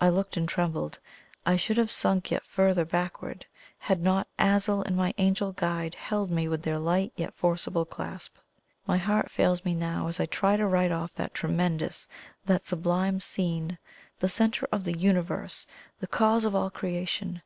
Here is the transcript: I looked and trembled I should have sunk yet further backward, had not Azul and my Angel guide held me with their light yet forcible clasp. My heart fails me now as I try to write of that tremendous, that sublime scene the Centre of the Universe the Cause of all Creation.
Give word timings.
I 0.00 0.08
looked 0.08 0.36
and 0.36 0.48
trembled 0.48 0.98
I 1.46 1.56
should 1.56 1.76
have 1.76 1.92
sunk 1.92 2.32
yet 2.32 2.44
further 2.44 2.84
backward, 2.84 3.46
had 3.78 4.02
not 4.02 4.26
Azul 4.36 4.82
and 4.82 4.96
my 4.96 5.14
Angel 5.18 5.52
guide 5.52 5.94
held 5.94 6.32
me 6.32 6.48
with 6.48 6.62
their 6.62 6.78
light 6.78 7.12
yet 7.14 7.32
forcible 7.36 7.84
clasp. 7.84 8.34
My 8.88 8.98
heart 8.98 9.30
fails 9.30 9.64
me 9.64 9.74
now 9.76 10.08
as 10.08 10.18
I 10.18 10.26
try 10.26 10.56
to 10.56 10.66
write 10.66 10.90
of 10.90 11.14
that 11.14 11.32
tremendous, 11.32 12.08
that 12.44 12.64
sublime 12.64 13.20
scene 13.20 13.78
the 14.18 14.28
Centre 14.28 14.66
of 14.72 14.82
the 14.82 14.98
Universe 14.98 15.64
the 16.00 16.08
Cause 16.08 16.44
of 16.44 16.56
all 16.56 16.68
Creation. 16.68 17.40